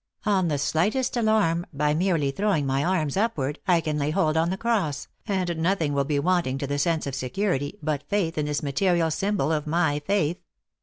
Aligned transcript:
On 0.25 0.47
the 0.47 0.57
slightest 0.57 1.15
alarm, 1.15 1.67
by 1.71 1.93
merely 1.93 2.31
throwing 2.31 2.65
my 2.65 2.83
arms 2.83 3.15
upward, 3.15 3.59
I 3.67 3.81
can 3.81 3.99
lay 3.99 4.09
hold 4.09 4.35
on 4.35 4.49
the 4.49 4.57
cross, 4.57 5.07
and 5.27 5.55
nothing 5.59 5.93
will 5.93 6.05
be 6.05 6.17
wanting 6.17 6.57
to 6.57 6.65
the 6.65 6.79
sense 6.79 7.05
of 7.05 7.13
security 7.13 7.77
but 7.83 8.09
faith 8.09 8.35
in 8.35 8.47
this 8.47 8.63
material 8.63 9.11
symbol 9.11 9.51
of 9.51 9.67
my 9.67 9.99
faith. 9.99 10.41